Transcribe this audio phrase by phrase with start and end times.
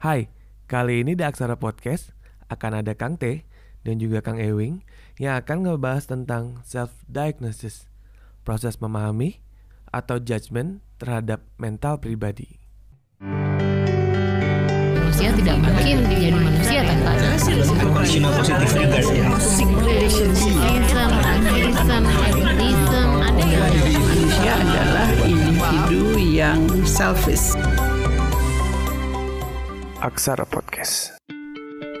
[0.00, 0.32] Hai,
[0.64, 2.16] kali ini di Aksara Podcast
[2.48, 3.44] akan ada Kang T
[3.84, 4.80] dan juga Kang Ewing
[5.20, 7.84] yang akan ngebahas tentang self-diagnosis,
[8.40, 9.44] proses memahami
[9.92, 12.56] atau judgment terhadap mental pribadi.
[15.20, 17.28] manusia tidak mungkin menjadi manusia tanpa ya.
[23.68, 27.52] Ada manusia adalah individu yang selfish.
[30.00, 31.12] Aksara Podcast.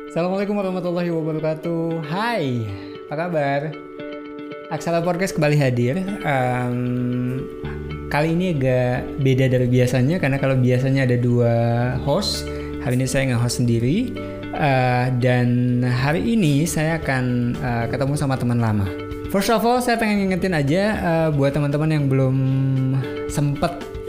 [0.08, 2.00] Assalamualaikum warahmatullahi wabarakatuh.
[2.08, 2.64] Hai,
[3.04, 3.60] apa kabar?
[4.72, 6.00] Aksara Podcast kembali hadir.
[6.24, 6.76] Em,
[8.08, 11.52] kali ini agak beda dari biasanya karena kalau biasanya ada dua
[12.00, 12.48] host,
[12.80, 14.16] hari ini saya nge-host sendiri.
[14.48, 18.88] Eh, dan hari ini saya akan eh, ketemu sama teman lama.
[19.28, 22.36] First of all, saya pengen ngingetin aja eh, buat teman-teman yang belum
[23.28, 23.99] sempet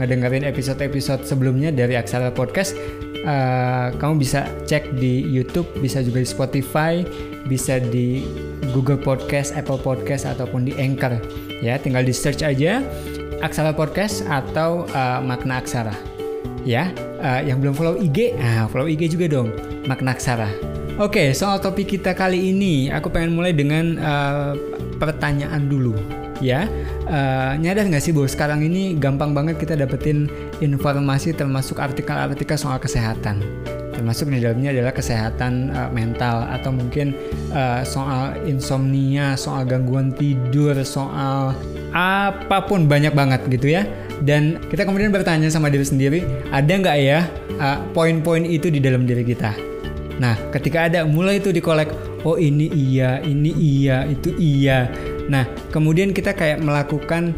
[0.00, 2.74] ngedengerin episode-episode sebelumnya dari Aksara Podcast,
[3.22, 7.06] eh, kamu bisa cek di YouTube, bisa juga di Spotify,
[7.46, 8.26] bisa di
[8.74, 11.18] Google Podcast, Apple Podcast ataupun di Anchor.
[11.62, 12.82] Ya, tinggal di search aja
[13.42, 15.94] Aksara Podcast atau eh, Makna Aksara.
[16.62, 16.90] Ya,
[17.22, 19.54] eh, yang belum follow IG, ah follow IG juga dong,
[19.86, 20.50] Makna Aksara.
[21.00, 24.52] Oke, soal topik kita kali ini, aku pengen mulai dengan eh,
[24.98, 26.66] pertanyaan dulu ya
[27.06, 30.26] eh, nyadar nggak sih bahwa sekarang ini gampang banget kita dapetin
[30.58, 33.40] informasi termasuk artikel-artikel soal kesehatan?
[33.92, 37.14] Termasuk di dalamnya adalah kesehatan eh, mental atau mungkin
[37.54, 41.54] eh, soal insomnia soal gangguan tidur soal
[41.94, 43.86] apa pun banyak banget gitu ya.
[44.22, 46.20] Dan kita kemudian bertanya sama diri sendiri
[46.50, 47.24] ada nggak ya
[47.56, 49.72] eh, poin-poin itu di dalam diri kita?
[50.22, 51.90] Nah, ketika ada mulai itu dikolek,
[52.22, 54.86] oh ini iya, ini iya, itu iya.
[55.30, 57.36] Nah, kemudian kita kayak melakukan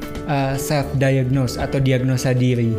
[0.57, 2.73] self diagnose atau diagnosa diri.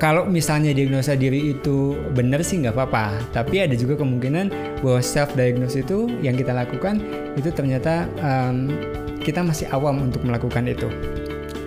[0.00, 5.36] Kalau misalnya diagnosa diri itu benar sih nggak apa-apa, tapi ada juga kemungkinan bahwa self
[5.36, 7.04] diagnose itu yang kita lakukan
[7.36, 8.72] itu ternyata em,
[9.20, 10.88] kita masih awam untuk melakukan itu.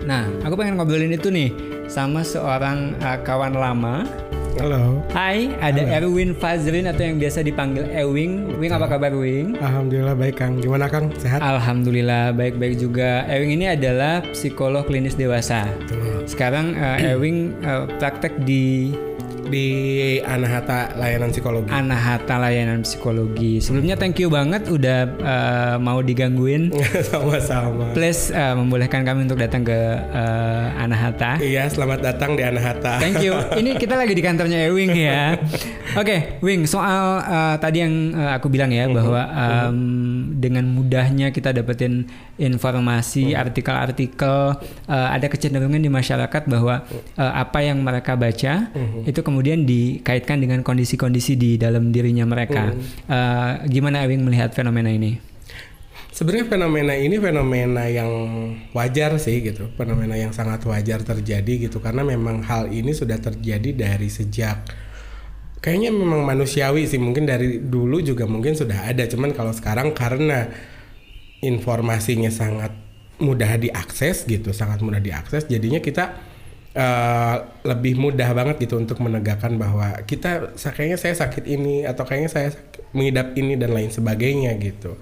[0.09, 1.53] Nah, aku pengen ngobrolin itu nih
[1.85, 4.09] sama seorang eh, kawan lama
[4.53, 8.53] Halo, Hai, ada Erwin Fazrin atau yang biasa dipanggil Ewing.
[8.61, 9.57] Wing apa kabar Wing?
[9.57, 10.61] alhamdulillah baik Kang.
[10.61, 11.09] Gimana Kang?
[11.17, 11.41] Sehat?
[11.41, 13.25] Alhamdulillah baik-baik juga.
[13.25, 15.65] Ewing ini adalah psikolog klinis dewasa.
[16.29, 18.93] Sekarang eh, Ewing eh, praktek di
[19.47, 19.67] Di
[20.23, 21.69] Anahata Layanan Psikologi.
[21.71, 23.59] Anahata Layanan Psikologi.
[23.59, 26.71] Sebelumnya thank you banget udah eh, mau digangguin.
[27.11, 27.91] Sama-sama.
[27.91, 31.39] Please eh, membolehkan kami untuk datang ke eh, Anahata.
[31.39, 32.99] Iya, selamat datang di Anahata.
[32.99, 33.33] Thank you.
[33.59, 35.37] Ini kita lagi di kantornya Ewing ya.
[35.93, 36.65] Oke, Wing.
[36.65, 39.77] Soal uh, tadi yang uh, aku bilang ya bahwa um,
[40.41, 42.09] dengan mudahnya kita dapetin
[42.41, 44.57] informasi, artikel-artikel,
[44.89, 46.81] uh, ada kecenderungan di masyarakat bahwa
[47.13, 48.73] uh, apa yang mereka baca
[49.05, 52.69] itu kemudian dikaitkan dengan kondisi-kondisi di dalam dirinya mereka.
[53.09, 55.17] Uh, gimana Ewing melihat fenomena ini?
[56.13, 58.13] Sebenarnya fenomena ini fenomena yang
[58.77, 59.73] wajar sih gitu.
[59.73, 64.61] Fenomena yang sangat wajar terjadi gitu karena memang hal ini sudah terjadi dari sejak
[65.57, 67.01] kayaknya memang manusiawi sih.
[67.01, 69.09] Mungkin dari dulu juga mungkin sudah ada.
[69.09, 70.53] Cuman kalau sekarang karena
[71.41, 72.77] informasinya sangat
[73.17, 76.32] mudah diakses gitu, sangat mudah diakses jadinya kita
[76.73, 82.29] eh, lebih mudah banget gitu untuk menegakkan bahwa kita kayaknya saya sakit ini atau kayaknya
[82.29, 84.95] saya sakit- mengidap ini dan lain sebagainya gitu.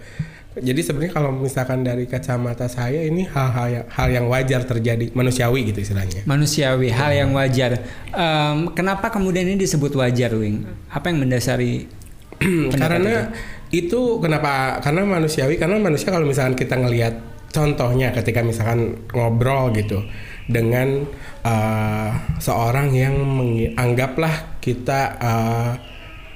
[0.51, 5.71] Jadi sebenarnya kalau misalkan dari kacamata saya ini hal-hal yang hal yang wajar terjadi manusiawi
[5.71, 6.27] gitu istilahnya.
[6.27, 7.79] Manusiawi, hal yang wajar.
[8.11, 10.67] Em, kenapa kemudian ini disebut wajar, Wing?
[10.91, 11.87] Apa yang mendasari
[12.83, 13.31] karena
[13.71, 14.83] itu kenapa?
[14.83, 17.15] Karena manusiawi karena manusia kalau misalkan kita ngelihat
[17.55, 20.03] contohnya ketika misalkan ngobrol gitu
[20.49, 21.05] dengan
[21.43, 25.71] eh, seorang yang menganggaplah kita eh,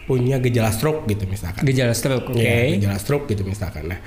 [0.06, 1.66] punya gejala stroke gitu misalkan.
[1.66, 2.30] gejala stroke?
[2.30, 2.38] Oke.
[2.38, 3.90] Iya, gejala stroke gitu misalkan.
[3.90, 3.98] Nah,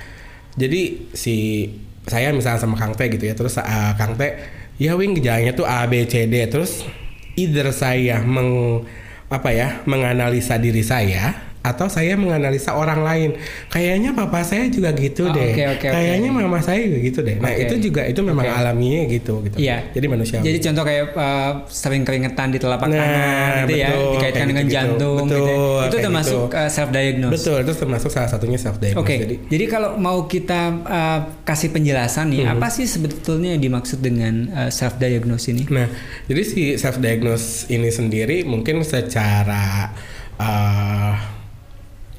[0.55, 1.67] jadi si
[2.07, 4.39] saya misalnya sama Kang Teh gitu ya, terus uh, Kang Teh,
[4.79, 6.87] ya wing gejalanya tuh A B C D, terus
[7.35, 8.81] either saya meng
[9.27, 13.29] apa ya menganalisa diri saya atau saya menganalisa orang lain.
[13.67, 15.51] Kayaknya papa saya juga gitu Oh, deh.
[15.51, 15.87] oke, oke.
[15.91, 17.35] Kayaknya mama saya juga gitu deh.
[17.35, 17.63] Nah, Oke.
[17.67, 19.59] itu juga itu memang alamiah gitu gitu.
[19.59, 19.91] Iya.
[19.91, 20.39] Jadi manusia.
[20.39, 24.47] Jadi contoh kayak uh, sering keringetan di telapak Nah, kanan gitu ya, betul, dikaitkan kayak
[24.47, 24.79] dengan gitu-gitu.
[24.79, 25.35] jantung gitu.
[25.35, 25.43] ya.
[25.43, 26.69] Betul, Itu kayak termasuk gitu.
[26.71, 27.33] self diagnose.
[27.35, 29.01] Betul, itu termasuk salah satunya self diagnose.
[29.03, 32.55] Oke, Jadi jadi kalau mau kita uh, kasih penjelasan nih, Hmm.
[32.55, 34.33] apa sih sebetulnya yang dimaksud dengan
[34.71, 35.67] self diagnose ini?
[35.67, 35.91] Nah,
[36.25, 39.91] jadi si self diagnose ini sendiri mungkin secara
[40.39, 41.13] uh,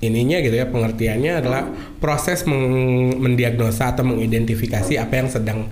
[0.01, 1.69] ininya gitu ya pengertiannya adalah
[2.01, 2.49] proses
[3.21, 5.69] mendiagnosa atau mengidentifikasi apa yang sedang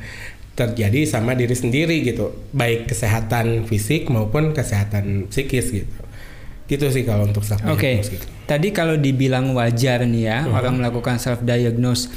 [0.53, 5.97] terjadi sama diri sendiri gitu, baik kesehatan fisik maupun kesehatan psikis gitu.
[6.69, 8.27] Gitu sih kalau untuk self Oke, diagnose gitu.
[8.45, 12.13] tadi kalau dibilang wajar nih ya orang melakukan self diagnose,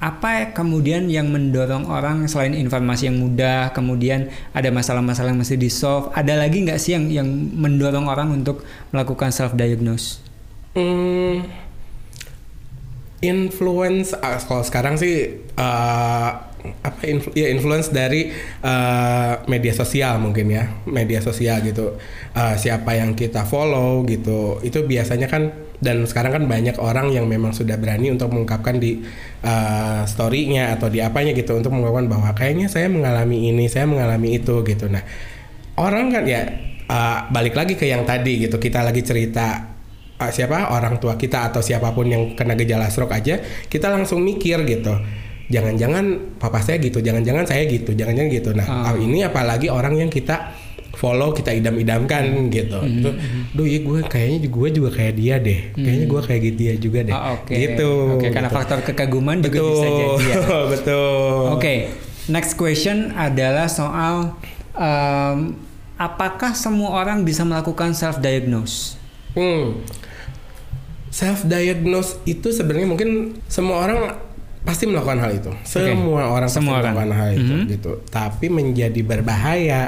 [0.00, 5.68] apa kemudian yang mendorong orang selain informasi yang mudah, kemudian ada masalah-masalah yang mesti di
[5.68, 8.64] solve, ada lagi nggak sih yang yang mendorong orang untuk
[8.94, 10.25] melakukan self diagnose?
[10.76, 11.48] Hmm,
[13.24, 16.30] influence ah, kalau sekarang sih eh,
[16.66, 18.28] apa influ- ya influence dari
[18.60, 21.96] eh, media sosial mungkin ya media sosial gitu.
[22.36, 24.60] Eh, siapa yang kita follow gitu.
[24.60, 25.48] Itu biasanya kan
[25.80, 29.00] dan sekarang kan banyak orang yang memang sudah berani untuk mengungkapkan di
[29.42, 34.36] eh, story-nya atau di apanya gitu untuk mengungkapkan bahwa kayaknya saya mengalami ini saya mengalami
[34.36, 34.92] itu gitu.
[34.92, 35.02] Nah
[35.80, 36.42] orang kan ya
[36.86, 39.75] eh, balik lagi ke yang tadi gitu kita lagi cerita
[40.16, 40.68] uh, siapa?
[40.70, 44.94] Orang tua kita atau siapa pun yang kena gejala stroke aja kita langsung mikir gitu.
[45.46, 48.50] Jangan-jangan papa saya gitu jangan-jangan saya gitu jangan-jangan gitu.
[48.52, 48.90] Nah Ah.
[48.92, 50.50] uh, ini apalagi orang yang kita
[50.96, 52.80] follow kita idam-idamkan gitu.
[52.80, 53.14] Hmm, Tuh,
[53.52, 55.60] duh ya gue kayaknya gue juga kayak dia deh.
[55.76, 57.12] Kayaknya gue kayak gitu dia juga deh.
[57.14, 57.90] Ah, Oke, gitu.
[58.16, 58.56] Oke, karena gitu.
[58.56, 59.70] faktor kekaguman juga betul.
[59.70, 60.36] bisa jadi ya.
[60.72, 61.40] betul.
[61.52, 61.74] Oke,
[62.26, 64.40] next question adalah soal
[64.72, 65.54] em,
[65.96, 68.96] apakah semua orang bisa melakukan self diagnose?
[69.36, 69.84] Hmm.
[71.16, 73.08] Self diagnose itu sebenarnya mungkin
[73.48, 73.98] semua orang
[74.62, 75.48] pasti melakukan hal itu.
[75.64, 76.92] Semua orang Semua pasti orang.
[76.92, 77.64] melakukan hal itu Mhm.
[77.72, 77.92] gitu.
[78.06, 79.82] Tapi menjadi berbahaya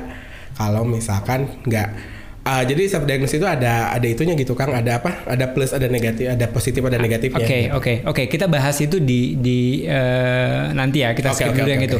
[0.54, 5.20] kalau misalkan nggak Ah, jadi self diagnose itu ada ada itunya gitu Kang, ada apa?
[5.28, 7.44] Ada plus, ada negatif, ada positif, ada negatifnya.
[7.44, 7.76] Oke, gitu.
[7.76, 8.22] oke, oke.
[8.24, 11.12] Kita bahas itu di di eh, nanti ya.
[11.12, 11.90] Kita Oke, skip oke, dulu oke, yang oke.
[11.92, 11.98] itu.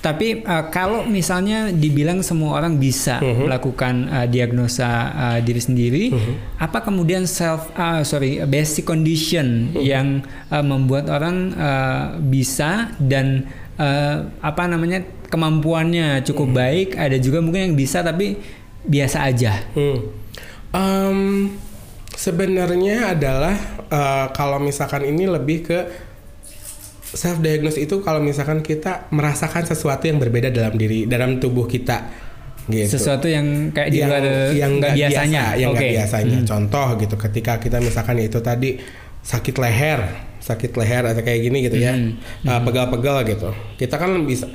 [0.00, 3.44] Tapi eh, kalau misalnya dibilang semua orang bisa Mhm.
[3.44, 6.32] melakukan eh, diagnosa eh, diri sendiri, Mhm.
[6.56, 9.80] apa kemudian self ah, sorry basic condition Mhm.
[9.80, 10.06] yang
[10.48, 13.44] eh, membuat orang eh, bisa dan
[13.76, 16.56] eh, apa namanya kemampuannya cukup Mhm.
[16.56, 18.40] baik, ada juga mungkin yang bisa tapi
[18.80, 19.52] biasa aja.
[19.72, 20.00] Hmm.
[20.70, 21.20] Em,
[22.10, 25.78] sebenarnya adalah eh, kalau misalkan ini lebih ke
[27.10, 32.06] self diagnose itu kalau misalkan kita merasakan sesuatu yang berbeda dalam diri dalam tubuh kita
[32.70, 32.86] gitu.
[32.86, 34.24] Sesuatu yang kayak di yang luar
[34.54, 35.44] yang nggak biasanya.
[35.50, 35.86] biasa, yang Oke.
[35.90, 36.38] biasanya.
[36.38, 36.46] Hmm.
[36.46, 38.78] Contoh gitu, ketika kita misalkan itu tadi
[39.20, 40.00] sakit leher,
[40.38, 42.14] sakit leher atau kayak gini gitu ya, Hmm.
[42.46, 43.50] uh, pegal-pegal gitu.
[43.74, 44.46] Kita kan bisa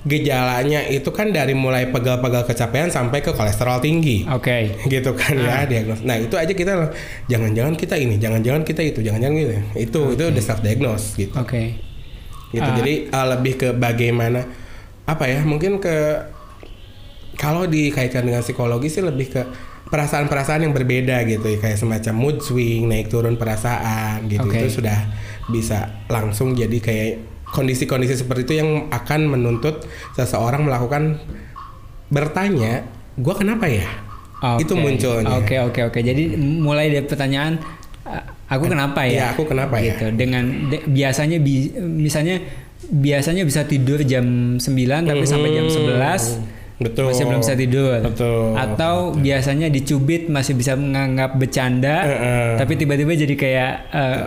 [0.00, 4.72] gejalanya itu kan dari mulai pegal-pegal kecapean sampai ke kolesterol tinggi Oke.
[4.88, 5.62] gitu kan Ah.
[5.62, 6.00] ya diagnos.
[6.00, 6.88] Nah itu aja kita
[7.28, 9.52] jangan-jangan kita ini, jangan-jangan kita itu, jangan-jangan gitu.
[9.76, 11.36] Itu itu udah self diagnose gitu.
[11.36, 11.89] Oke.
[12.50, 12.66] Gitu.
[12.66, 12.76] Ah.
[12.76, 14.42] Jadi uh, lebih ke bagaimana
[15.06, 15.40] apa ya?
[15.42, 15.96] Mungkin ke
[17.34, 19.42] kalau dikaitkan dengan psikologi sih lebih ke
[19.90, 24.46] perasaan-perasaan yang berbeda gitu ya kayak semacam mood swing, naik turun perasaan gitu.
[24.46, 24.66] Oke.
[24.66, 24.98] Itu sudah
[25.50, 27.10] bisa langsung jadi kayak
[27.50, 29.82] kondisi-kondisi seperti itu yang akan menuntut
[30.14, 31.18] seseorang melakukan
[32.06, 32.86] bertanya,
[33.18, 33.86] gua kenapa ya?
[34.40, 34.62] Oke.
[34.64, 35.42] Itu munculnya.
[35.42, 35.98] Oke oke oke.
[36.00, 37.79] Jadi mulai dari pertanyaan "A-
[38.46, 39.10] aku kenapa ya?
[39.10, 39.92] Iya, aku kenapa ya?
[39.92, 40.06] Gitu.
[40.12, 42.42] Dengan de- biasanya bi- misalnya
[42.82, 44.24] biasanya bisa tidur jam
[44.56, 44.62] 9
[45.04, 46.58] tapi sampai jam 11 Hmm.
[46.80, 47.12] Betul.
[47.12, 47.96] masih belum bisa tidur.
[48.00, 48.56] Betul.
[48.56, 52.48] Atau biasanya dicubit masih bisa menganggap bercanda Heeh.
[52.56, 54.18] tapi tiba-tiba jadi kayak eh,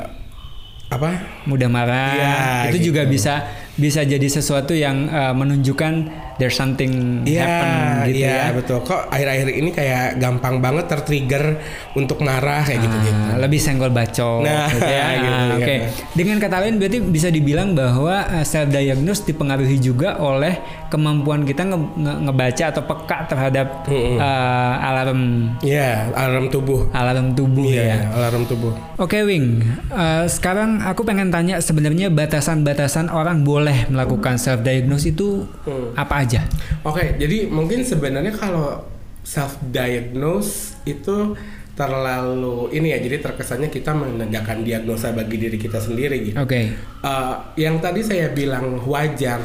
[0.88, 1.10] Apa?
[1.44, 2.14] mudah marah.
[2.14, 2.34] Iya,
[2.70, 2.88] Itu gitu.
[2.88, 3.42] juga bisa
[3.74, 5.94] bisa jadi sesuatu yang eh, menunjukkan
[6.36, 7.70] there's something Iya, happen
[8.10, 8.46] gitu iya ya.
[8.52, 8.78] betul.
[8.82, 11.62] Kok akhir-akhir ini kayak gampang banget tertrigger
[11.94, 13.22] untuk marah kayak gitu-gitu.
[13.24, 15.06] Ah, lebih senggol bacot Nah, gitu ya.
[15.16, 15.56] gitu, Ah, iya.
[15.58, 15.76] Oke.
[16.14, 21.94] Dengan kata lain berarti bisa dibilang bahwa self diagnose dipengaruhi juga oleh kemampuan kita nge-
[21.98, 24.16] nge- ngebaca atau peka terhadap Mm-mm.
[24.16, 25.22] eh, alarm
[25.60, 26.86] Iya, alarm tubuh.
[26.92, 27.98] alarm tubuh Iya, ya.
[28.14, 28.78] alarm tubuh.
[28.96, 35.50] Oke Wing, Eh, sekarang aku pengen tanya sebenarnya batasan-batasan orang boleh melakukan self diagnose itu
[35.64, 35.94] Hmm.
[35.96, 36.46] apa aja?
[36.82, 38.86] Oke, jadi mungkin sebenarnya kalau
[39.24, 41.34] self diagnose itu
[41.74, 46.38] terlalu ini ya, jadi terkesannya kita menegakkan diagnosa bagi diri kita sendiri gitu.
[46.38, 46.70] Oke.
[47.02, 49.42] Uh, yang tadi saya bilang wajar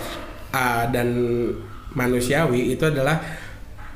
[0.51, 1.09] uh, dan
[1.93, 3.19] manusiawi itu adalah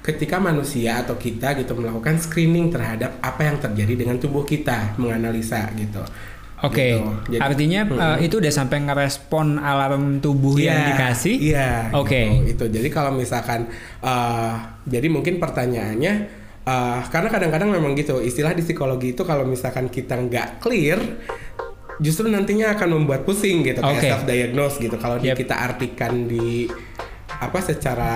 [0.02, 5.71] ketika manusia atau kita gitu melakukan screening terhadap apa yang terjadi dengan tubuh kita, menganalisa
[5.78, 6.02] gitu.
[6.62, 7.11] Oke, Gitu.
[7.35, 7.99] Jadi- artinya Mm-mm.
[7.99, 11.37] eh, itu udah sampai ngerespon alarm tubuh yang Iya, dikasih?
[11.38, 11.71] Iya.
[11.94, 12.23] Oke.
[12.47, 12.66] gitu.
[12.66, 12.78] Itu.
[12.78, 13.66] Jadi kalau misalkan
[13.99, 14.54] uh,
[14.87, 16.12] jadi mungkin pertanyaannya
[16.62, 21.02] uh, karena kadang-kadang memang gitu istilah di psikologi itu kalau misalkan kita nggak clear
[21.99, 24.08] justru nantinya akan membuat pusing gitu kayak Oke.
[24.08, 25.37] self diagnose gitu kalau Yep.
[25.37, 26.70] kita artikan di
[27.28, 28.14] apa secara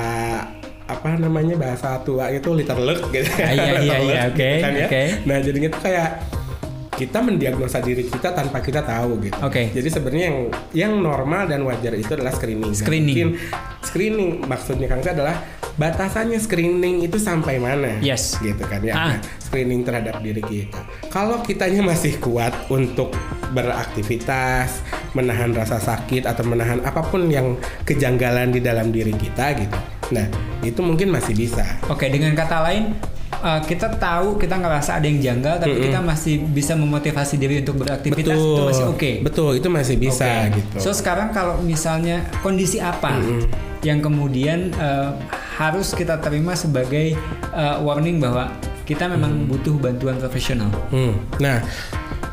[0.87, 4.89] apa namanya bahasa tua itu literlek gitu Ah, iya, iya, iya, oke, gitu kan ya.
[5.25, 6.11] Nah jadinya tuh kayak
[6.97, 9.37] kita mendiagnosa diri kita tanpa kita tahu gitu.
[9.45, 9.69] Oke.
[9.71, 10.39] Jadi sebenarnya yang
[10.73, 12.73] yang normal dan wajar itu adalah screening.
[12.73, 13.07] Screening.
[13.07, 13.29] mungkin
[13.85, 15.37] screening maksudnya Kang adalah
[15.77, 18.41] batasannya screening itu sampai mana Yes.
[18.41, 19.07] gitu kan ya Ah.
[19.13, 20.81] Nah, screening terhadap diri kita
[21.13, 23.13] kalau kitanya masih kuat untuk
[23.53, 24.81] beraktivitas
[25.13, 29.79] menahan rasa sakit atau menahan apa pun yang kejanggalan di dalam diri kita gitu
[30.17, 30.27] nah
[30.65, 32.95] itu mungkin masih bisa Oke, dengan kata lain
[33.47, 37.87] uh, kita tahu kita ngerasa ada yang janggal tapi kita masih bisa memotivasi diri untuk
[37.87, 39.13] beraktivitas itu masih oke.
[39.23, 40.59] betul itu masih bisa Oke.
[40.59, 43.15] gitu So sekarang kalau misalnya kondisi apa
[43.87, 45.15] yang kemudian uh,
[45.57, 47.15] harus kita terima sebagai
[47.55, 48.51] uh, warning bahwa
[48.87, 50.71] kita memang butuh bantuan profesional.
[50.95, 51.19] Hmm.
[51.43, 51.59] Nah,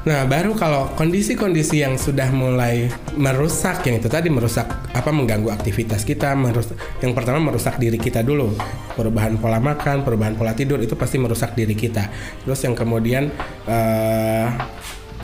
[0.03, 6.03] nah baru kalau kondisi-kondisi yang sudah mulai merusak yang itu tadi merusak apa mengganggu aktivitas
[6.03, 8.51] kita, merusak yang pertama merusak diri kita dulu.
[8.93, 12.11] Perubahan pola makan, perubahan pola tidur itu pasti merusak diri kita.
[12.43, 13.31] Terus yang kemudian
[13.65, 14.47] eh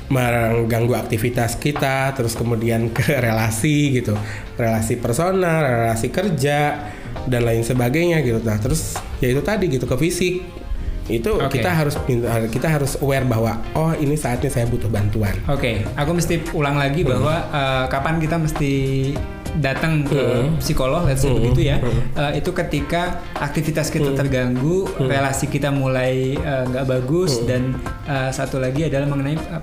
[0.09, 4.17] mengganggu aktivitas kita, terus kemudian ke relasi gitu,
[4.57, 6.89] relasi personal, relasi kerja
[7.29, 8.41] dan lain sebagainya gitu.
[8.41, 10.41] Nah, terus ya itu tadi gitu ke fisik
[11.09, 11.57] itu Oke.
[11.57, 11.97] kita harus
[12.53, 15.33] kita harus aware bahwa oh ini saatnya saya butuh bantuan.
[15.49, 18.71] Oke, aku mesti ulang lagi bahwa uh, kapan kita mesti
[19.57, 21.81] datang ke psikolog, let's say begitu ya.
[22.13, 27.73] Uh, itu ketika aktivitas kita terganggu, relasi kita mulai uh, nggak bagus, dan
[28.05, 29.61] uh, satu lagi adalah mengenai uh,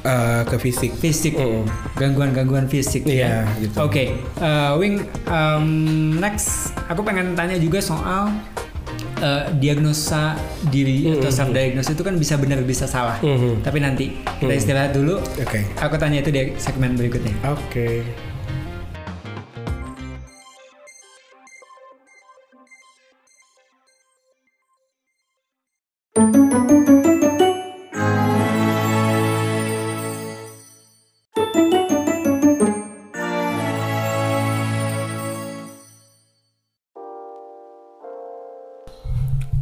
[0.00, 0.96] Eh, ke fisik.
[0.96, 1.68] fisik, Mm.
[2.00, 3.04] gangguan-gangguan fisik.
[3.04, 3.60] Iya, ya.
[3.60, 3.76] gitu.
[3.84, 5.68] Oke, uh, Wing, um,
[6.16, 8.32] next aku pengen tanya juga soal
[9.20, 10.34] uh, diagnosa
[10.68, 13.20] diri atau self diagnosis itu kan bisa benar bisa salah.
[13.20, 13.62] Mhm.
[13.62, 14.04] Tapi nanti
[14.40, 15.20] kita istirahat dulu.
[15.20, 15.68] Oke.
[15.78, 17.36] Aku tanya itu di segmen berikutnya.
[17.52, 18.02] Oke.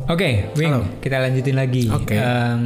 [0.08, 0.88] Oke, Wing, Halo.
[1.04, 1.84] kita lanjutin lagi.
[1.92, 2.16] Oke.
[2.16, 2.62] Em,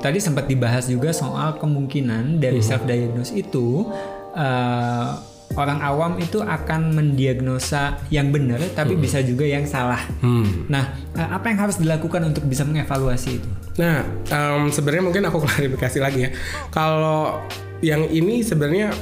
[0.00, 2.64] tadi sempat dibahas juga soal kemungkinan dari Mhm.
[2.64, 3.92] self diagnose itu
[4.32, 5.08] eh,
[5.56, 10.04] orang awam itu akan mendiagnosa yang benar, tapi bisa juga yang salah.
[10.20, 10.68] Hmm.
[10.68, 13.48] Nah, eh, apa yang harus dilakukan untuk bisa mengevaluasi itu?
[13.76, 16.30] Nah, em, sebenarnya mungkin aku klarifikasi lagi ya.
[16.68, 17.40] Kalau
[17.80, 18.92] yang ini sebenarnya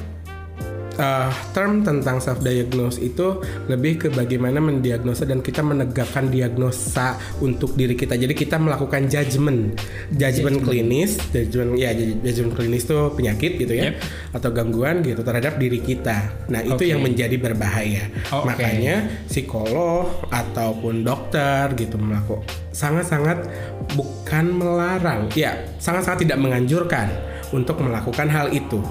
[0.99, 7.75] eh, term tentang self diagnose itu lebih ke bagaimana mendiagnosa dan kita menegakkan diagnosa untuk
[7.75, 8.15] diri kita.
[8.19, 9.75] Jadi kita melakukan judgement,
[10.15, 13.95] judgement klinis, judgement ya judgement klinis itu penyakit gitu ya
[14.33, 16.49] atau gangguan gitu terhadap diri kita.
[16.51, 18.11] Nah, itu yang menjadi berbahaya.
[18.33, 18.47] Oh.
[18.47, 23.47] Makanya psikolog ataupun dokter gitu melakukan sangat-sangat
[23.95, 27.07] bukan melarang, ya sangat-sangat tidak menganjurkan
[27.55, 28.83] untuk melakukan hal itu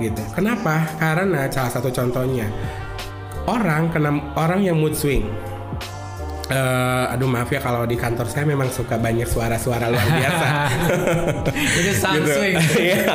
[0.00, 0.22] gitu.
[0.34, 0.86] Kenapa?
[1.00, 2.48] Karena salah satu contohnya
[3.46, 5.24] orang kena orang yang mood swing.
[6.46, 10.46] Eh, aduh maaf ya kalau di kantor saya memang suka banyak suara-suara luar biasa.
[11.82, 12.38] itu sound gitu.
[12.38, 12.56] swing.
[12.86, 13.06] Iya.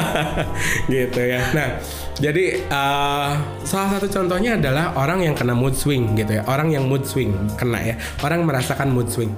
[0.91, 1.39] gitu ya.
[1.55, 1.79] Nah,
[2.19, 3.31] jadi eh,
[3.63, 6.43] salah satu contohnya adalah orang yang kena mood swing gitu ya.
[6.43, 7.95] Orang yang mood swing kena ya.
[8.19, 9.31] Orang merasakan mood swing.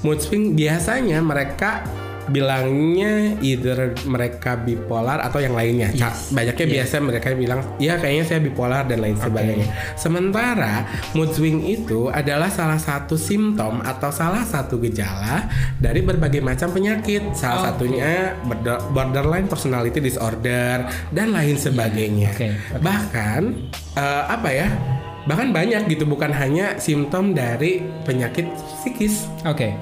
[0.00, 1.84] Mood swing biasanya mereka
[2.28, 5.92] bilangnya either mereka bipolar atau yang lainnya.
[5.92, 6.30] Yes.
[6.30, 6.74] Banyaknya Yes.
[6.76, 9.66] biasa mereka bilang, ya kayaknya saya bipolar dan lain sebagainya.
[9.94, 16.70] Sementara mood swing itu adalah salah satu simptom atau salah satu gejala dari berbagai macam
[16.70, 17.32] penyakit.
[17.32, 17.88] Salah Oke.
[17.88, 22.30] satunya border- borderline personality disorder dan lain sebagainya.
[22.36, 22.80] Oke, oke.
[22.80, 23.40] Bahkan
[23.96, 24.68] eh, apa ya?
[25.24, 28.44] Bahkan banyak gitu bukan hanya simptom dari penyakit
[28.84, 29.24] psikis.
[29.48, 29.72] Oke,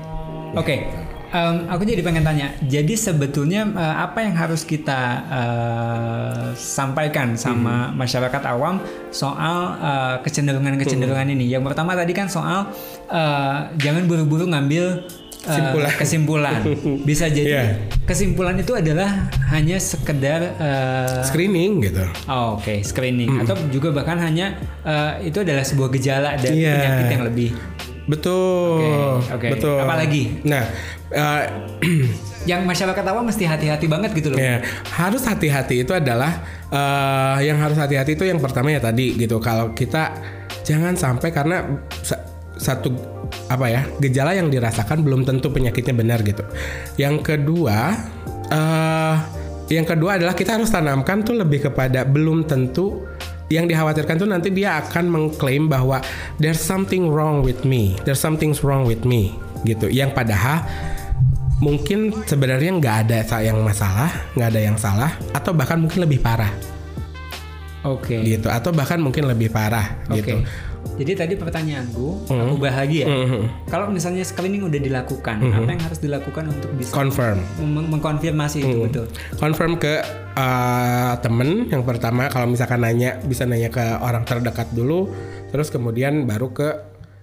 [0.54, 1.01] oke.
[1.32, 2.52] Em, aku jadi pengen tanya.
[2.60, 7.96] Jadi sebetulnya eh, apa yang harus kita eh, sampaikan sama Hmm.
[7.96, 8.76] masyarakat awam
[9.08, 11.34] soal eh, kecenderungan-kecenderungan Hmm.
[11.34, 11.48] ini?
[11.48, 12.68] Yang pertama tadi kan soal
[13.08, 15.08] eh, jangan buru-buru ngambil
[15.42, 15.90] Kesimpulan.
[15.98, 16.60] kesimpulan.
[17.08, 17.64] Bisa jadi Iya.
[18.04, 22.04] kesimpulan itu adalah hanya sekedar eh, Screening gitu.
[22.28, 26.72] Oh, Oke, screening atau juga bahkan hanya eh, itu adalah sebuah gejala dari Iya.
[26.76, 27.50] penyakit yang lebih.
[28.12, 29.24] Betul.
[29.24, 29.48] Oke, oke.
[29.56, 29.78] Betul.
[29.80, 30.22] Apalagi?
[30.44, 30.64] Nah,
[31.08, 31.44] eh,
[32.42, 34.38] Yang masyarakat awam mesti hati-hati banget gitu loh.
[34.38, 34.58] Ya,
[34.98, 36.42] harus hati-hati itu adalah
[36.74, 39.38] eh, yang harus hati-hati itu yang pertama ya tadi gitu.
[39.38, 40.10] Kalau kita
[40.66, 41.62] jangan sampai karena
[42.02, 42.22] sa-
[42.58, 42.90] satu
[43.46, 46.42] apa ya gejala yang dirasakan belum tentu penyakitnya benar gitu.
[46.98, 47.94] Yang kedua,
[48.50, 49.16] eh
[49.70, 53.06] yang kedua adalah kita harus tanamkan tuh lebih kepada belum tentu
[53.52, 56.00] yang dikhawatirkan tuh nanti dia akan mengklaim bahwa
[56.40, 59.36] there's something wrong with me, there's something wrong with me
[59.68, 59.92] gitu.
[59.92, 60.64] Yang padahal
[61.62, 66.50] mungkin sebenarnya nggak ada yang masalah, nggak ada yang salah, atau bahkan mungkin lebih parah
[67.86, 68.18] Oke.
[68.24, 70.24] gitu, atau bahkan mungkin lebih parah Oke.
[70.24, 70.34] gitu.
[70.92, 72.40] Jadi tadi pertanyaanku, Hmm.
[72.44, 73.08] aku bahagia.
[73.66, 78.76] Kalau misalnya screening udah dilakukan, apa yang harus dilakukan untuk bisa confirm meng- mengkonfirmasi itu
[78.76, 78.86] Hmm.
[78.86, 79.06] betul?
[79.34, 85.08] confirm ke uh, temen yang pertama kalau misalkan nanya bisa nanya ke orang terdekat dulu
[85.48, 86.68] terus kemudian baru ke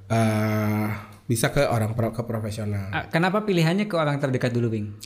[0.08, 0.88] uh,
[1.24, 4.98] bisa ke orang pro- ke profesional Ah, Kenapa pilihannya ke orang terdekat dulu, Bing?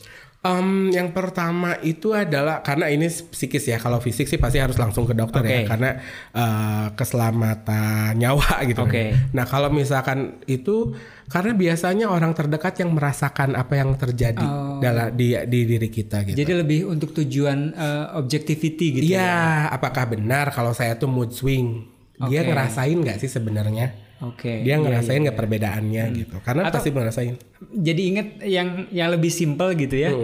[0.44, 3.80] Um, yang pertama itu adalah karena ini psikis ya.
[3.80, 5.72] Kalau fisik sih pasti harus langsung ke dokter ya, Oke.
[5.72, 5.90] karena
[6.36, 8.84] uh, keselamatan nyawa gitu.
[8.84, 8.92] kan.
[8.92, 9.04] Oke.
[9.32, 10.92] Nah kalau misalkan itu
[11.32, 14.44] karena biasanya orang terdekat yang merasakan apa yang terjadi
[14.84, 16.36] dalam di di diri kita gitu.
[16.36, 16.40] Oh.
[16.44, 19.16] Jadi lebih untuk tujuan eh, objectivity gitu.
[19.16, 19.72] Iya, ya?
[19.72, 21.88] apakah benar kalau saya tuh mood swing?
[22.28, 22.52] Dia Oke.
[22.52, 24.03] ngerasain nggak sih sebenarnya?
[24.22, 24.62] Oke.
[24.62, 26.36] Dia iya, ngerasain iya, nggak perbedaannya gitu?
[26.40, 27.34] Karena Atau- pasti ngerasain.
[27.72, 30.14] Jadi inget yang yang lebih simpel gitu ya.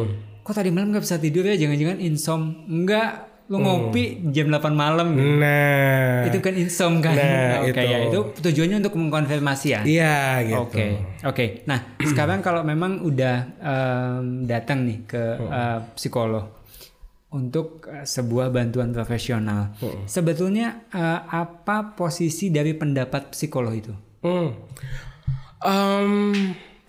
[0.41, 1.55] Kok tadi malam nggak bisa tidur ya?
[1.55, 2.41] Jangan-jangan insom?
[2.65, 3.27] Enggak.
[3.51, 5.11] Lu ngopi jam 8 malam.
[5.11, 5.43] gitu.
[5.43, 7.19] Nah, Itu kan insom kan?
[7.19, 7.83] Nah, Oke itu.
[7.83, 7.99] ya.
[8.07, 9.81] Itu tujuannya untuk mengkonfirmasi ya.
[9.83, 10.15] iya
[10.47, 10.63] gitu.
[10.63, 10.87] Oke,
[11.27, 11.45] oke.
[11.67, 16.60] Nah, sekarang kalau memang udah em, datang nih ke eh, psikolog
[17.31, 19.75] untuk eh, sebuah bantuan profesional,
[20.07, 23.95] sebetulnya eh, apa posisi dari pendapat psikolog itu?
[24.21, 24.51] Hmm.
[25.61, 26.13] Em,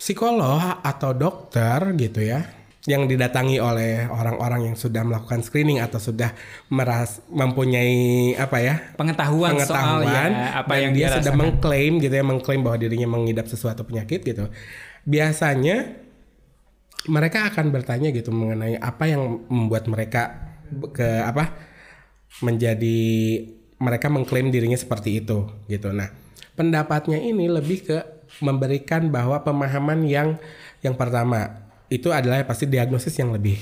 [0.00, 2.42] psikolog atau dokter gitu ya
[2.82, 6.34] yang didatangi oleh orang-orang yang sudah melakukan screening atau sudah
[6.66, 11.38] meras mempunyai apa ya Pengetahuan, soal ya apa yang dia dia sudah rasakan.
[11.38, 14.50] mengklaim gitu ya mengklaim bahwa dirinya mengidap sesuatu penyakit gitu
[15.06, 16.01] biasanya
[17.10, 20.54] mereka akan bertanya gitu mengenai apa yang membuat mereka
[20.94, 21.52] ke apa
[22.40, 23.00] menjadi
[23.82, 26.10] mereka mengklaim dirinya seperti itu gitu nah
[26.54, 27.98] pendapatnya ini lebih ke
[28.40, 30.38] memberikan bahwa pemahaman yang
[30.80, 33.60] yang pertama itu adalah pasti diagnosis yang lebih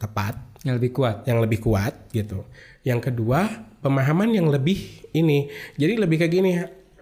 [0.00, 0.34] tepat
[0.66, 1.16] Yang lebih kuat.
[1.24, 2.44] yang lebih kuat gitu.
[2.82, 3.48] Yang kedua,
[3.80, 5.48] pemahaman yang lebih ini.
[5.76, 6.52] Jadi lebih kayak gini,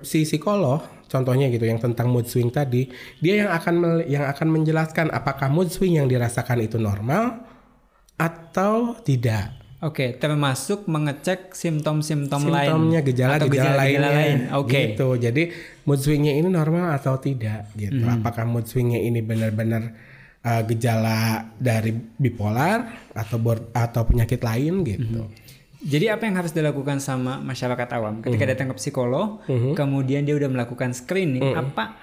[0.02, 2.86] si psikolog contohnya gitu yang tentang mood swing tadi,
[3.18, 7.42] dia yang akan yang akan menjelaskan apakah mood swing yang dirasakan itu normal
[8.14, 9.58] atau tidak.
[9.78, 14.10] Oke, termasuk mengecek simptom-simptom lain Simptomnya gejala atau gejala, lainnya.
[14.10, 14.38] lain.
[14.58, 14.80] Oke.
[14.90, 15.08] Gitu.
[15.22, 15.42] Jadi
[15.86, 18.02] mood swingnya ini normal atau tidak gitu.
[18.02, 18.18] Hmm.
[18.18, 19.94] Apakah mood swingnya ini benar-benar
[20.42, 23.38] uh, gejala dari bipolar atau
[23.70, 25.30] atau penyakit lain gitu.
[25.80, 28.52] Jadi apa yang harus dilakukan sama masyarakat awam ketika Hmm.
[28.52, 29.38] datang ke psikolog,
[29.72, 31.94] kemudian dia udah melakukan screening, apa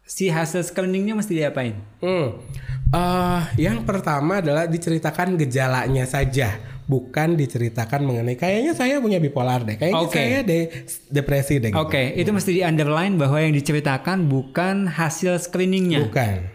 [0.00, 1.74] si hasil screeningnya mesti diapain?
[1.98, 2.38] Hmm.
[2.86, 6.54] Eh, yang pertama adalah diceritakan gejalanya saja,
[6.86, 10.16] bukan diceritakan mengenai kayaknya saya punya bipolar deh, kayaknya Oke.
[10.16, 10.70] saya de-
[11.10, 11.74] depresi deh.
[11.74, 11.82] gitu.
[11.82, 16.06] Oke, itu mesti di underline bahwa yang diceritakan bukan hasil screeningnya.
[16.06, 16.54] Bukan.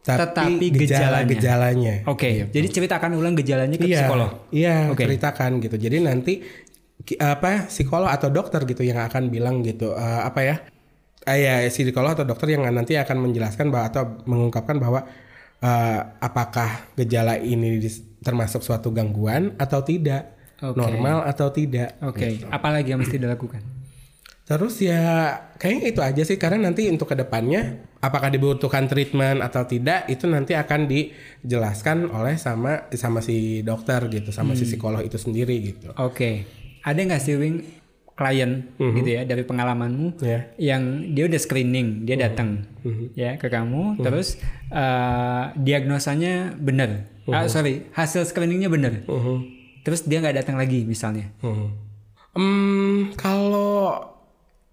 [0.00, 1.28] Tetapi Tapi gejalanya.
[1.28, 1.94] gejala-gejalanya.
[2.08, 4.30] Oke, jadi ceritakan ulang gejalanya ke iya, psikolog.
[4.48, 5.04] Iya, Oke.
[5.04, 5.76] ceritakan gitu.
[5.76, 6.34] Jadi nanti
[7.20, 10.56] apa psikolog atau dokter gitu yang akan bilang gitu eh, apa ya?
[11.28, 15.04] Ya, si psikolog atau dokter yang nanti akan menjelaskan bahwa atau mengungkapkan bahwa
[15.60, 17.76] eh, apakah gejala ini
[18.24, 20.32] termasuk suatu gangguan atau tidak,
[20.64, 20.80] Oke.
[20.80, 22.00] normal atau tidak.
[22.00, 23.60] Oke, apalagi yang mesti dilakukan?
[24.48, 29.62] Terus ya kayaknya itu aja sih karena nanti untuk ke depannya apakah dibutuhkan treatment atau
[29.62, 35.16] tidak itu nanti akan dijelaskan oleh sama sama si dokter gitu sama si psikolog itu
[35.16, 35.92] sendiri gitu.
[35.94, 36.44] Oke,
[36.80, 37.60] ada nggak sih Wing
[38.12, 40.52] klien gitu ya dari pengalamanmu Ya.
[40.58, 42.68] yang dia udah screening, dia datang
[43.14, 44.36] ya ke kamu, terus
[44.68, 49.04] eh, diagnosanya benar, ah, sorry hasil screeningnya benar,
[49.80, 51.32] terus dia nggak datang lagi misalnya.
[52.30, 54.04] Hmm, kalau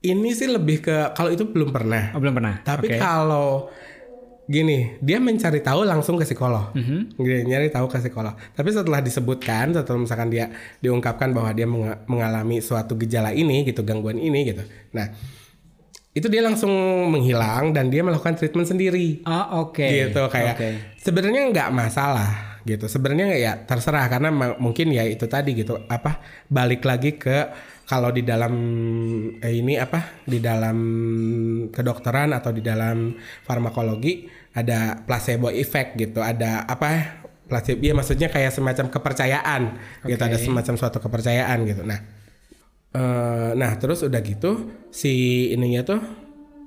[0.04, 2.14] ini sih lebih ke kalau itu belum pernah.
[2.14, 2.62] Oh belum pernah.
[2.62, 2.98] Tapi Oke.
[3.02, 3.68] kalau
[4.48, 6.72] gini, dia mencari tahu langsung ke psikolog.
[7.20, 8.38] Dia nyari tahu ke psikolog.
[8.56, 10.48] Tapi setelah disebutkan, setelah misalkan dia
[10.80, 14.64] diungkapkan bahwa dia menga- mengalami suatu gejala ini gitu, gangguan ini gitu.
[14.96, 15.12] Nah,
[16.16, 16.72] itu dia langsung
[17.14, 19.22] menghilang dan dia melakukan treatment sendiri.
[19.28, 19.86] Ah oke.
[19.86, 20.70] Gitu kayak Oke.
[20.98, 22.90] sebenarnya nggak masalah gitu.
[22.90, 26.18] Sebenarnya ya terserah karena mungkin ya itu tadi gitu apa
[26.50, 27.54] balik lagi ke
[27.88, 28.54] kalau di dalam
[29.40, 30.78] eh, ini apa di dalam
[31.72, 33.16] kedokteran atau di dalam
[33.48, 36.20] farmakologi ada placebo effect gitu.
[36.20, 39.62] Ada apa placebo ya maksudnya kayak semacam kepercayaan
[40.04, 40.28] gitu Oke.
[40.28, 41.88] ada semacam suatu kepercayaan gitu.
[41.88, 42.00] Nah,
[42.92, 46.04] eh, nah terus udah gitu si ininya tuh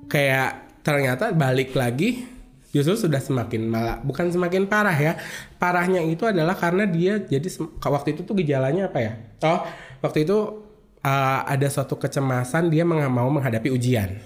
[0.09, 2.25] kayak ternyata balik lagi
[2.73, 5.13] justru sudah semakin malah bukan semakin parah ya
[5.59, 7.45] parahnya itu adalah karena dia jadi
[7.83, 9.11] waktu itu tuh gejalanya apa ya
[9.43, 9.59] oh
[9.99, 10.70] waktu itu
[11.05, 14.17] uh, ada suatu kecemasan dia meng- mau menghadapi ujian.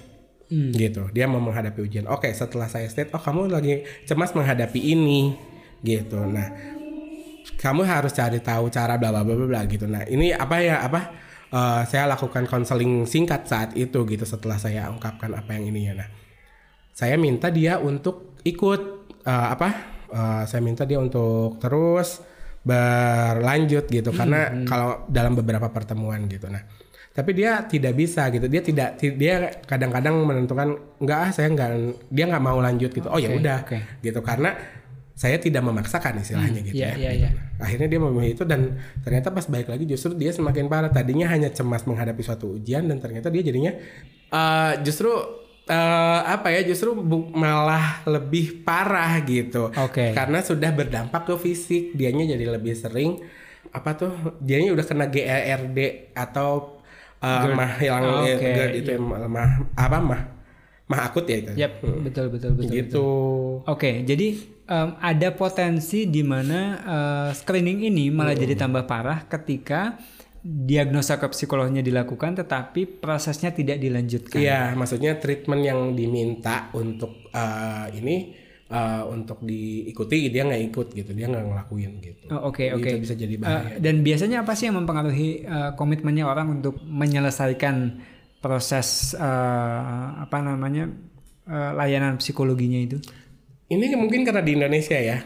[0.45, 1.09] Gitu.
[1.09, 2.05] Dia mau menghadapi ujian.
[2.05, 5.33] Oke setelah saya state oh kamu lagi cemas menghadapi ini.
[5.81, 6.21] Gitu.
[6.21, 6.53] Nah
[7.57, 9.89] kamu harus cari tahu cara bla bla bla bla gitu.
[9.89, 11.01] Nah ini apa ya apa
[11.49, 16.05] eh, saya lakukan konseling singkat saat itu gitu setelah saya ungkapkan apa yang ininya.
[16.05, 16.09] Nah,
[16.93, 18.81] saya minta dia untuk ikut
[19.25, 19.69] eh, apa?
[20.13, 22.21] Eh, saya minta dia untuk terus
[22.65, 26.49] berlanjut gitu karena kalau dalam beberapa pertemuan gitu.
[26.49, 26.65] Nah,
[27.13, 28.49] tapi dia tidak bisa gitu.
[28.49, 31.69] Dia tidak ti- dia kadang-kadang menentukan enggak ah saya enggak
[32.09, 33.07] dia nggak mau lanjut gitu.
[33.07, 34.01] Oh ya udah oke.
[34.01, 34.57] gitu karena
[35.15, 36.95] saya tidak memaksakan istilahnya gitu iya, ya.
[36.99, 37.21] iya, gitu.
[37.23, 37.29] iya.
[37.31, 40.91] Nah, akhirnya dia memilih itu dan ternyata pas balik lagi justru dia semakin parah.
[40.91, 43.71] Tadinya hanya cemas menghadapi suatu ujian dan ternyata dia jadinya
[44.33, 45.13] eh, justru
[45.65, 46.93] eh, apa ya justru
[47.33, 49.73] malah lebih parah gitu.
[49.73, 50.13] Oke.
[50.13, 53.21] Karena sudah berdampak ke fisik, dianya jadi lebih sering
[53.73, 54.13] apa tuh?
[54.39, 56.79] Dianya udah kena GERD atau
[57.19, 60.21] eh, mah hilang Oh, eh, oke, GERD itu yang mah apa mah
[60.85, 61.51] mah akut ya itu.
[61.57, 62.69] Yap, betul betul betul.
[62.69, 63.07] gitu.
[63.65, 64.37] Oke, jadi
[64.69, 69.97] em, ada potensi di mana eh, screening ini malah jadi tambah parah ketika
[70.45, 74.37] diagnosa ke psikolognya dilakukan tetapi prosesnya tidak dilanjutkan.
[74.37, 78.15] Iya, maksudnya treatment yang diminta untuk eh, ini
[78.69, 82.29] eh, untuk diikuti dia nggak ikut gitu, dia nggak ngelakuin gitu.
[82.29, 82.89] Oh, Oke Itu oke.
[83.01, 83.81] bisa jadi Eh, bahaya.
[83.81, 87.97] dan biasanya apa sih yang mempengaruhi eh, komitmennya orang untuk menyelesaikan
[88.37, 89.81] proses eh,
[90.21, 90.93] apa namanya
[91.49, 93.01] eh, layanan psikologinya itu?
[93.65, 95.25] Ini mungkin karena di Indonesia ya,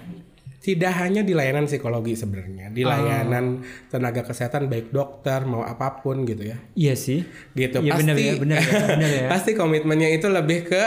[0.60, 6.28] tidak hanya di layanan psikologi sebenarnya, di layanan tenaga kesehatan baik dokter mau apa pun
[6.28, 7.24] gitu ya, Iya sih.
[7.56, 7.80] gitu.
[7.80, 9.28] Iya, pasti benar ya, benar ya, benar ya.
[9.34, 10.84] pasti komitmennya itu lebih ke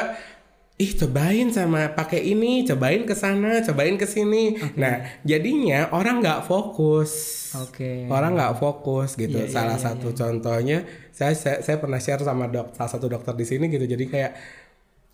[0.76, 4.56] ih cobain sama pakai ini, cobain ke sana, cobain ke sini.
[4.74, 7.12] Nah, jadinya orang nggak fokus.
[7.54, 8.08] Oke.
[8.08, 9.36] Orang nggak fokus gitu.
[9.40, 10.82] Iya, salah satu contohnya
[11.12, 13.84] saya, saya saya pernah share sama dok salah satu dokter di sini gitu.
[13.84, 14.32] Jadi kayak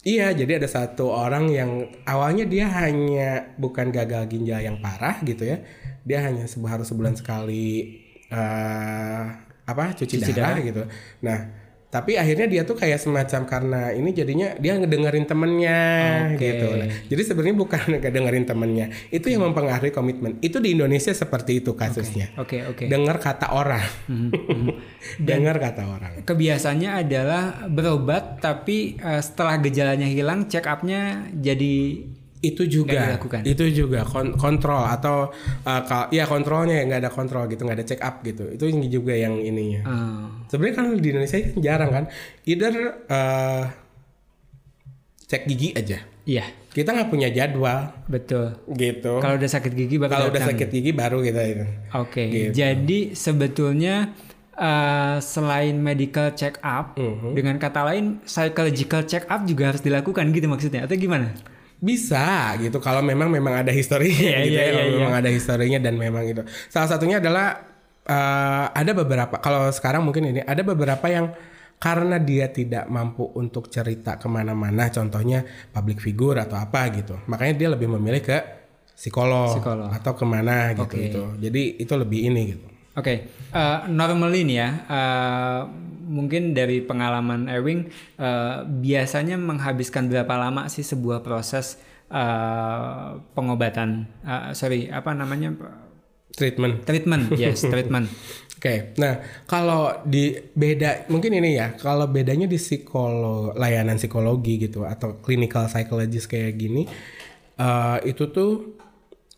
[0.07, 1.71] iya, jadi ada satu orang yang
[2.07, 5.63] awalnya dia hanya bukan gagal ginjal yang parah gitu ya.
[6.07, 9.25] Dia hanya harus sebulan sekali eh
[9.69, 10.65] apa cuci, Cuci darah, darah.
[10.65, 10.83] gitu.
[11.25, 11.39] Nah,
[11.89, 15.81] tapi akhirnya dia tuh kayak semacam karena ini jadinya dia ngedengerin temennya
[16.37, 16.45] Oke.
[16.45, 16.69] gitu.
[16.77, 20.37] Nah, jadi sebenarnya bukan ngedengerin temennya, itu yang mempengaruhi komitmen.
[20.45, 22.37] Itu di Indonesia seperti itu kasusnya.
[22.37, 22.93] Oke oke.
[22.93, 23.85] Dengar kata orang.
[24.05, 24.73] Mhm, mhm.
[25.29, 26.13] Dengar kata orang.
[26.29, 32.05] Kebiasaannya adalah berobat tapi eh, setelah gejalanya hilang check upnya jadi
[32.39, 33.19] Itu juga.
[33.43, 37.79] Itu juga kon- kontrol atau uh, kal- ya kontrolnya ya nggak ada kontrol gitu, nggak
[37.79, 38.47] ada check up gitu.
[38.49, 39.83] Itu juga yang ininya.
[39.83, 42.05] eh, Sebenarnya kan di Indonesia kan jarang kan.
[42.45, 42.75] Either
[43.07, 43.63] uh,
[45.25, 45.99] cek gigi aja.
[46.25, 48.55] iya Kita nggak punya jadwal betul.
[48.71, 49.19] gitu.
[49.19, 51.65] Kalau udah sakit gigi baru Kalau udah sakit gigi baru kita itu.
[51.93, 52.23] Oke.
[52.29, 52.53] Gitu.
[52.55, 54.15] Jadi sebetulnya
[54.55, 57.35] eh, selain medical check up Mhm.
[57.35, 61.35] dengan kata lain psychological check up juga harus dilakukan gitu maksudnya atau gimana?
[61.79, 64.73] Bisa gitu kalau memang memang ada historinya Iya, gitu iya, ya.
[64.75, 64.97] Kalau iya.
[64.99, 66.43] memang ada historinya dan memang itu.
[66.67, 67.63] Salah satunya adalah
[68.03, 71.31] eh, ada beberapa kalau sekarang mungkin ini ada beberapa yang
[71.79, 77.55] karena dia tidak mampu untuk cerita ke mana-mana, contohnya public figure atau apa gitu, makanya
[77.55, 78.35] dia lebih memilih ke
[78.99, 79.87] psikolog, Psikolog.
[79.95, 81.07] atau ke mana gitu Oke.
[81.07, 81.23] itu.
[81.39, 82.67] Jadi itu lebih ini gitu.
[82.99, 85.61] Oke, eh, normally nih ya, eh,
[86.11, 87.87] mungkin dari pengalaman Ewing,
[88.19, 91.79] eh, biasanya menghabiskan berapa lama sih sebuah proses
[92.11, 93.09] eh,
[93.39, 94.09] pengobatan?
[94.27, 95.55] Eh, sorry, apa namanya?
[96.35, 96.83] Treatment.
[96.83, 98.11] Treatment, yes, treatment.
[98.59, 104.83] Oke, nah kalau di beda mungkin ini ya, kalau bedanya di psikolog layanan psikologi gitu
[104.83, 106.83] atau clinical psychologist kayak gini,
[107.55, 108.78] eh, itu tuh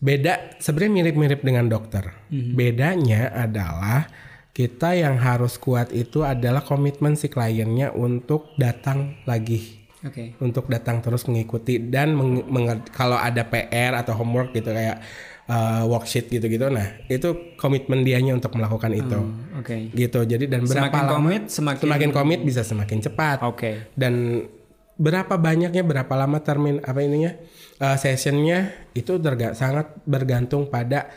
[0.01, 2.09] beda sebenarnya mirip-mirip dengan dokter.
[2.31, 4.09] Bedanya adalah
[4.51, 10.35] kita yang harus kuat itu adalah komitmen si kliennya untuk datang lagi Oke.
[10.39, 15.01] untuk datang terus mengikuti dan meng- menger- kalau ada PR atau homework gitu kayak
[15.47, 19.93] uh, worksheet gitu-gitu nah itu komitmen dianya untuk melakukan itu Hmm, Oke.
[19.93, 23.93] gitu jadi dan berapa Semakin lama komit, semakin- semakin komit bisa semakin cepat Oke.
[23.95, 24.45] dan
[24.97, 27.33] berapa banyaknya berapa lama termin apa ininya
[27.79, 31.11] uh, sessionnya itu terga- sangat bergantung pada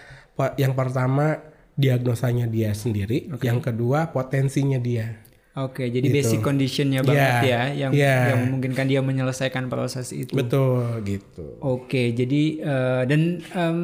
[0.55, 1.41] yang pertama
[1.73, 5.21] diagnosanya dia sendiri yang kedua potensinya dia
[5.53, 6.17] Oke, jadi Gitu.
[6.17, 8.15] basic conditionnya Iya, banget ya, yang iya.
[8.27, 10.33] yang memungkinkan dia menyelesaikan proses itu.
[10.33, 13.79] betul gitu Oke, jadi eh, dan em,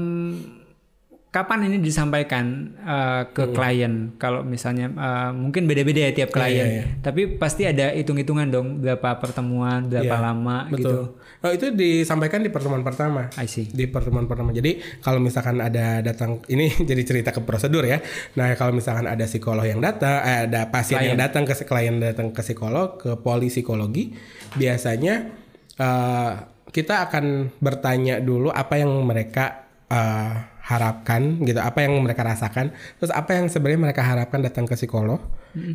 [1.30, 2.46] kapan ini disampaikan
[2.80, 4.18] eh, ke klien?
[4.18, 6.76] Kalau misalnya eh, mungkin beda-beda ya tiap klien, Hmm.
[6.76, 6.84] iya.
[7.00, 10.90] tapi pasti ada hitung-hitungan dong berapa pertemuan, berapa Iya, lama gitu.
[10.90, 11.02] Betul.
[11.40, 13.32] Oh, itu disampaikan di pertemuan pertama.
[13.40, 13.64] I see.
[13.64, 14.52] Di pertemuan pertama.
[14.52, 18.04] Jadi kalau misalkan ada datang ini jadi cerita ke prosedur ya.
[18.36, 21.16] Nah, kalau misalkan ada psikolog yang datang, eh, ada pasien Klien.
[21.16, 24.12] yang datang ke klien datang ke psikolog, ke polipsikologi,
[24.54, 25.32] biasanya
[25.78, 26.32] eh,
[26.70, 30.34] kita akan bertanya dulu apa yang mereka eh,
[30.70, 32.70] harapkan gitu apa yang mereka rasakan.
[33.02, 35.18] Terus apa yang sebenarnya mereka harapkan datang ke psikolog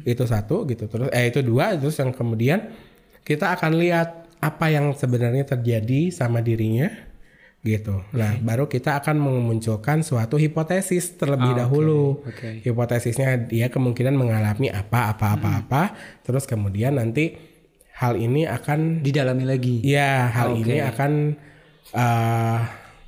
[0.06, 0.86] itu satu gitu.
[0.86, 2.70] Terus eh itu dua terus yang kemudian
[3.26, 6.86] kita akan lihat apa yang sebenarnya terjadi sama dirinya
[7.64, 8.04] gitu.
[8.12, 12.02] Nah baru kita akan memunculkan suatu hipotesis terlebih Ah, oke, dahulu.
[12.22, 12.48] oke.
[12.62, 15.82] hipotesisnya dia kemungkinan mengalami apa apa apa apa.
[16.22, 17.34] Terus kemudian nanti
[17.96, 19.76] hal ini akan Didalami lagi.
[19.80, 20.66] Ya, hal Oke.
[20.66, 21.12] ini akan
[21.96, 22.58] uh,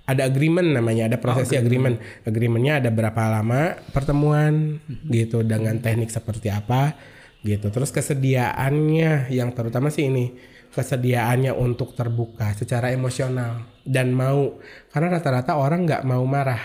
[0.06, 1.98] ada agreement namanya, ada prosesi agreement.
[2.22, 4.78] Agreementnya ada berapa lama pertemuan
[5.10, 6.94] gitu dengan teknik seperti apa
[7.42, 7.68] gitu.
[7.74, 14.62] Terus kesediaannya yang terutama sih ini kesediaannya untuk terbuka secara emosional dan mau
[14.94, 16.62] karena rata-rata orang nggak mau marah.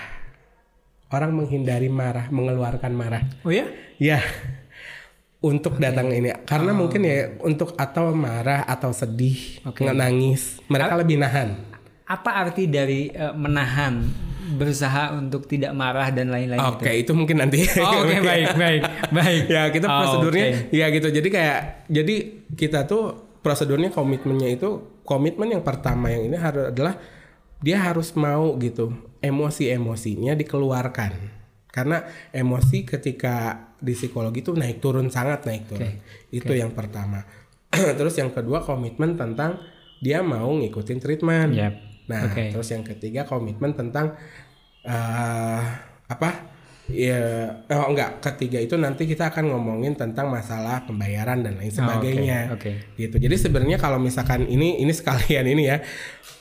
[1.12, 3.24] Orang menghindari marah, mengeluarkan marah.
[3.44, 3.68] Oh ya?
[4.00, 4.24] Ya.
[5.42, 11.18] Untuk datang ini karena mungkin ya untuk atau marah atau sedih, nggak nangis, mereka lebih
[11.18, 11.71] nahan.
[12.12, 14.04] Apa arti dari eh, menahan,
[14.52, 17.08] berusaha untuk tidak marah dan lain-lain Oke, gitu?
[17.08, 17.64] itu mungkin nanti.
[17.80, 19.44] Oh, Oke, baik, baik, baik.
[19.48, 20.76] ya, kita Oh, prosedurnya oke.
[20.76, 21.08] ya gitu.
[21.08, 22.16] Jadi kayak jadi
[22.52, 23.04] kita tuh
[23.40, 24.70] prosedurnya komitmennya itu
[25.08, 27.00] komitmen yang pertama yang ini harus adalah
[27.62, 28.92] dia harus mau gitu
[29.24, 31.40] emosi-emosinya dikeluarkan.
[31.72, 32.04] Karena
[32.36, 35.96] emosi ketika di psikologi itu naik turun sangat naik turun.
[36.28, 37.24] Itu yang pertama.
[38.00, 39.64] terus yang kedua komitmen tentang
[40.04, 41.52] dia mau ngikutin treatment.
[41.56, 41.91] Yap.
[42.10, 42.50] Nah, Oke.
[42.54, 44.18] terus yang ketiga komitmen tentang
[44.82, 45.62] eh
[46.10, 46.51] apa?
[46.90, 47.22] Ya,
[47.72, 52.52] oh enggak, ketiga itu nanti kita akan ngomongin tentang masalah pembayaran dan lain sebagainya.
[52.52, 53.16] Ah, oke, Gitu.
[53.16, 55.80] Jadi sebenarnya kalau misalkan ini ini sekalian ini ya.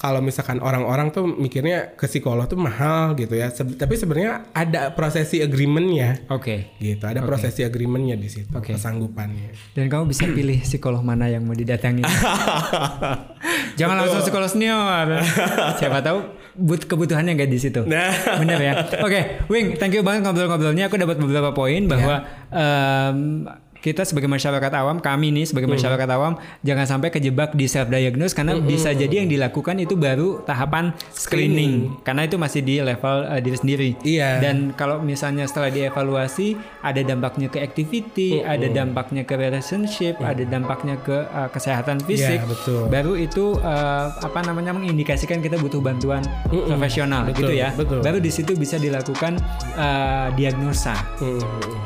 [0.00, 3.52] Kalau misalkan orang-orang tuh mikirnya ke psikolog tuh mahal gitu ya.
[3.52, 6.24] Se- tapi sebenarnya ada prosesi agreementnya.
[6.32, 6.72] Oke.
[6.80, 8.74] Gitu, ada prosesi agreementnya di situ, Oke.
[8.74, 9.52] kesanggupannya.
[9.76, 12.00] Dan kamu bisa pilih psikolog mana yang mau didatangi.
[13.78, 15.20] Jangan langsung psikolog senior.
[15.78, 17.82] Siapa tahu but kebutuhannya nggak di situ.
[17.88, 18.12] Nah.
[18.38, 18.72] Bener ya.
[19.00, 20.92] Oke, Wing, thank you banget ngobrol-ngobrolnya.
[20.92, 23.48] Aku dapat beberapa poin bahwa em,
[23.80, 28.36] kita sebagai masyarakat awam, kami nih sebagai masyarakat awam, jangan sampai kejebak di self diagnose
[28.36, 33.40] karena bisa jadi yang dilakukan itu baru tahapan screening, karena itu masih di level eh,
[33.40, 33.90] diri sendiri.
[34.04, 34.40] Iya.
[34.40, 41.00] Dan kalau misalnya setelah dievaluasi ada dampaknya ke activity, ada dampaknya ke relationship, ada dampaknya
[41.00, 42.40] ke uh, kesehatan fisik.
[42.40, 42.82] Iya, betul.
[42.92, 47.68] Baru itu uh, apa namanya mengindikasikan kita butuh bantuan profesional Betul, gitu ya.
[47.74, 47.98] betul.
[48.04, 49.40] Baru di situ bisa dilakukan
[49.76, 50.94] uh, diagnosa.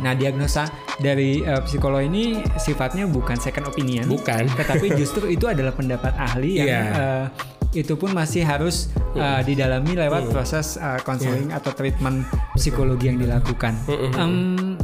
[0.02, 4.08] Nah, diagnosa dari uh, psikolog ini sifatnya bukan second opinion.
[4.08, 4.48] Bukan.
[4.56, 6.80] Tetapi justru itu adalah pendapat ahli yang Iya.
[6.96, 7.24] uh,
[7.76, 11.60] itu pun masih harus uh, didalami lewat proses uh, counseling Iya.
[11.60, 12.24] atau treatment
[12.56, 13.76] psikologi yang dilakukan.
[14.16, 14.80] Em,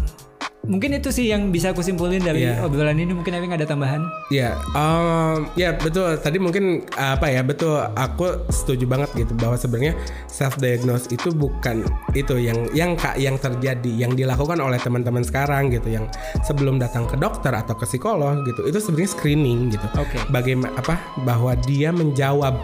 [0.60, 2.60] mungkin itu sih yang bisa aku simpulin dari Iya.
[2.64, 3.16] obrolan ini.
[3.16, 4.04] Mungkin Ewing ada tambahan?
[4.28, 6.20] Ya, um, ya betul.
[6.20, 7.80] Tadi mungkin apa ya betul.
[7.96, 9.96] Aku setuju banget gitu bahwa sebenarnya
[10.28, 15.72] self diagnose itu bukan itu yang yang kak yang terjadi yang dilakukan oleh teman-teman sekarang
[15.72, 16.04] gitu yang
[16.44, 19.86] sebelum datang ke dokter atau ke psikolog gitu itu sebenarnya screening gitu.
[19.96, 20.20] Oke.
[20.28, 22.60] Bagaimana apa bahwa dia menjawab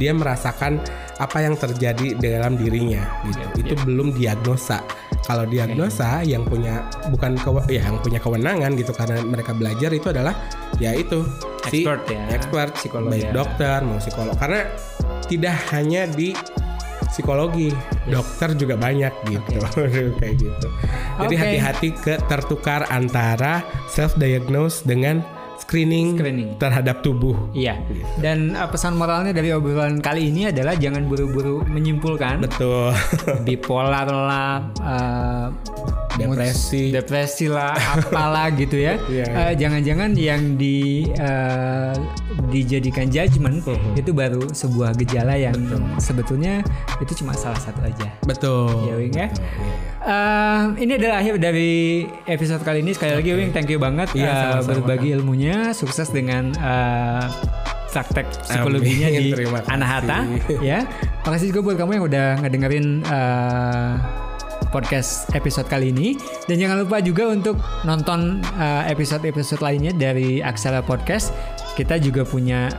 [0.00, 0.80] dia merasakan
[1.20, 3.68] apa yang terjadi dalam dirinya gitu.
[3.68, 4.80] itu belum diagnosa.
[5.22, 10.10] Kalau diagnosa yang punya bukan kewe- ya yang punya kewenangan gitu karena mereka belajar itu
[10.10, 10.34] adalah
[10.82, 11.22] ya itu
[11.70, 12.22] si Expert ya.
[12.34, 13.32] expert Psikolog baik ya.
[13.32, 14.34] dokter mau psikolog.
[14.34, 14.66] Karena
[15.30, 16.34] tidak hanya di
[17.12, 17.70] psikologi
[18.08, 19.58] dokter juga banyak gitu.
[20.20, 20.68] Kayak gitu.
[21.22, 25.20] Jadi hati-hati ke tertukar antara self diagnose dengan
[25.62, 26.50] screening, Screening.
[26.56, 27.78] terhadap tubuh Iya.
[28.18, 32.90] Dan uh, pesan moralnya dari obrolan kali ini adalah jangan buru-buru menyimpulkan betul
[33.46, 35.46] bipolar lah, uh,
[36.12, 36.92] Depresi.
[36.92, 39.00] depresi lah, apalah gitu ya.
[39.06, 39.24] Iya.
[39.24, 41.96] Uh, Jangan-jangan yang di uh,
[42.48, 43.96] dijadikan judgement Mhm.
[43.96, 45.56] itu baru sebuah gejala yang
[45.96, 46.60] sebetulnya
[46.98, 48.12] itu cuma salah satu aja.
[48.22, 49.28] betul Ya Wing ya.
[49.28, 50.01] Betul, iya, iya.
[50.02, 52.90] Eh, ini adalah akhir dari episode kali ini.
[52.90, 55.70] Sekali lagi Wing, thank you banget eh, sama-sama, berbagi ilmunya.
[55.70, 57.24] Sukses dengan eh,
[57.94, 59.46] praktek psikologinya Amin, di.
[59.70, 60.26] Anahata.
[60.70, 60.82] ya,
[61.22, 63.92] makasih juga buat kamu yang udah ngedengerin eh,
[64.74, 66.18] podcast episode kali ini.
[66.50, 68.42] Dan jangan lupa juga untuk nonton
[68.90, 71.30] episode-episode lainnya dari Aksara Podcast.
[71.78, 72.72] Kita juga punya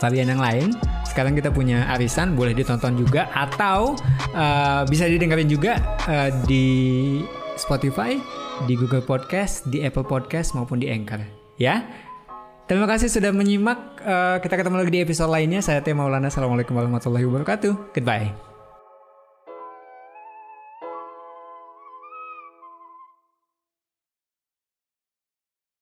[0.00, 0.72] varian yang lain.
[1.20, 3.92] Sekarang kita punya arisan, boleh ditonton juga atau
[4.32, 5.76] uh, bisa didengarin juga
[6.08, 7.20] uh, di
[7.60, 8.16] Spotify,
[8.64, 11.20] di Google Podcast, di Apple Podcast maupun di Anchor.
[11.60, 11.84] Ya.
[12.64, 14.00] Terima kasih sudah menyimak.
[14.00, 15.60] Uh, kita ketemu lagi di episode lainnya.
[15.60, 16.32] Saya Tia Maulana.
[16.32, 17.92] Assalamualaikum warahmatullahi wabarakatuh.
[17.92, 18.49] Goodbye.